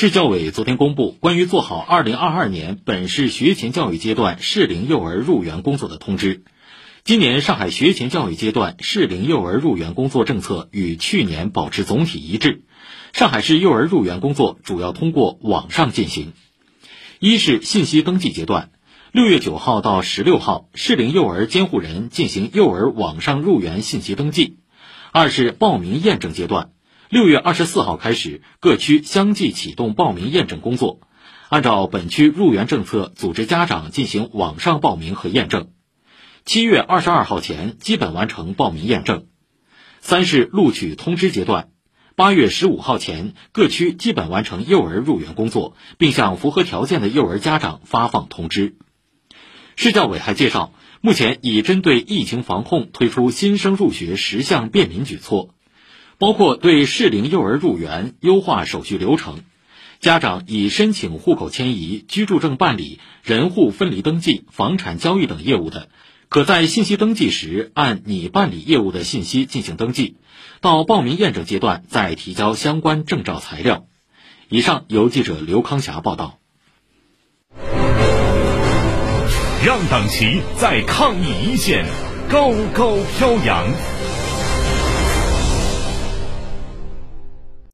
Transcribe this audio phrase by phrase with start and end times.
[0.00, 6.42] 市教委昨天公布关于做好2022年本市学前教育阶段适龄幼儿入园工作的通知。
[7.04, 12.62] 今年上海学前教育阶段适龄幼儿入园工作政策与去年保持总体一致。
[13.12, 16.32] 上海市幼儿入园工作主要通过网上进行。
[17.18, 18.70] 一是信息登记阶段，
[19.12, 24.56] 六月九号到十六号，适龄幼儿监护人进行幼儿网上入园信息登记。
[25.12, 26.70] 二是报名验证阶段。
[27.10, 31.00] 六月二十四号开始，各区相继启动报名验证工作，
[31.48, 35.72] 按照本区入园政策组织家长进行网上报名和验证。
[36.44, 39.26] 七月二十二号前基本完成报名验证。
[40.00, 41.70] 三是录取通知阶段，
[42.14, 48.76] 八月十五号前各区基本完成幼儿入园工作，并向符合条件的幼儿家长发放通知。
[49.74, 55.56] 市教委还介绍，目前已针对疫情防控推出新生入学十项便民举措。
[56.20, 59.40] 包括对适龄幼儿入园优化手续流程，
[60.00, 65.88] 家长已申请户口迁移、居住证办理、人户分离登记、房产交易等业务的，
[66.28, 70.16] 可在信息登记时按你办理业务的信息进行登记，
[70.60, 73.86] 到报名验证阶段再提交相关证照材料。
[74.50, 76.38] 以上由记者刘康霞报道。
[79.64, 81.86] 让党旗在抗疫一线
[82.28, 83.66] 高高飘扬。